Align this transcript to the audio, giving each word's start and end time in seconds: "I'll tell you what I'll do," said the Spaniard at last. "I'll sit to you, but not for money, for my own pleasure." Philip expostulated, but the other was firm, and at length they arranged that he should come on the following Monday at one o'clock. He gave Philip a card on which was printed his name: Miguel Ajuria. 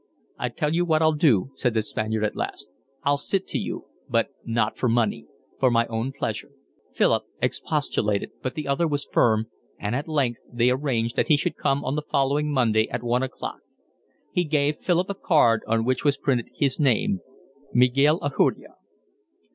"I'll 0.39 0.49
tell 0.49 0.73
you 0.73 0.83
what 0.83 1.03
I'll 1.03 1.11
do," 1.11 1.51
said 1.53 1.75
the 1.75 1.83
Spaniard 1.83 2.23
at 2.23 2.35
last. 2.35 2.69
"I'll 3.03 3.17
sit 3.17 3.45
to 3.49 3.59
you, 3.59 3.85
but 4.09 4.29
not 4.43 4.75
for 4.75 4.89
money, 4.89 5.27
for 5.59 5.69
my 5.69 5.85
own 5.91 6.11
pleasure." 6.11 6.49
Philip 6.91 7.25
expostulated, 7.39 8.31
but 8.41 8.55
the 8.55 8.67
other 8.67 8.87
was 8.87 9.05
firm, 9.05 9.51
and 9.79 9.95
at 9.95 10.07
length 10.07 10.39
they 10.51 10.71
arranged 10.71 11.15
that 11.17 11.27
he 11.27 11.37
should 11.37 11.55
come 11.55 11.85
on 11.85 11.93
the 11.95 12.01
following 12.09 12.51
Monday 12.51 12.89
at 12.89 13.03
one 13.03 13.21
o'clock. 13.21 13.59
He 14.31 14.43
gave 14.43 14.79
Philip 14.81 15.07
a 15.11 15.13
card 15.13 15.61
on 15.67 15.85
which 15.85 16.03
was 16.03 16.17
printed 16.17 16.49
his 16.55 16.79
name: 16.79 17.19
Miguel 17.71 18.17
Ajuria. 18.23 18.73